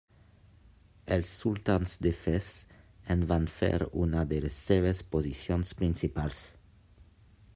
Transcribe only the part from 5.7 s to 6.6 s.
principals.